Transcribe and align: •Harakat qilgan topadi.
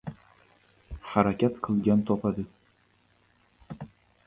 •Harakat 1.09 1.59
qilgan 1.67 2.03
topadi. 2.11 2.47